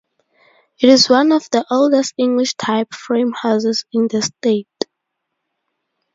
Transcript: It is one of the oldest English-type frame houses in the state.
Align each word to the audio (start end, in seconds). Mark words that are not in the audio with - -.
It 0.79 0.89
is 0.89 1.09
one 1.11 1.31
of 1.31 1.47
the 1.51 1.63
oldest 1.69 2.15
English-type 2.17 2.91
frame 2.91 3.33
houses 3.39 3.85
in 3.93 4.07
the 4.07 4.23
state. 4.23 4.65